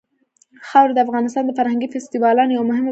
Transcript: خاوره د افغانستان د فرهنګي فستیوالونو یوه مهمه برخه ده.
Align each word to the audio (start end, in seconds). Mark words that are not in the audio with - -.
خاوره 0.67 0.93
د 0.95 0.99
افغانستان 1.05 1.43
د 1.45 1.51
فرهنګي 1.59 1.87
فستیوالونو 1.93 2.51
یوه 2.55 2.63
مهمه 2.69 2.71
برخه 2.71 2.77
ده. 2.77 2.79